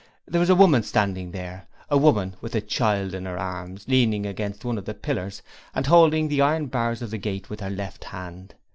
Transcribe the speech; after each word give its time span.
There 0.25 0.39
was 0.41 0.49
a 0.49 0.55
woman 0.55 0.81
standing 0.81 1.29
there 1.29 1.67
a 1.87 1.95
woman 1.95 2.35
with 2.41 2.55
a 2.55 2.61
child 2.61 3.13
in 3.13 3.25
her 3.25 3.37
arms, 3.37 3.85
leaning 3.87 4.25
against 4.25 4.65
one 4.65 4.79
of 4.79 4.85
the 4.85 4.95
pillars 4.95 5.43
and 5.75 5.85
holding 5.85 6.27
the 6.27 6.41
iron 6.41 6.65
bars 6.69 7.03
of 7.03 7.11
the 7.11 7.19
gate 7.19 7.51
with 7.51 7.59
her 7.59 7.69
left 7.69 8.05
hand. 8.05 8.55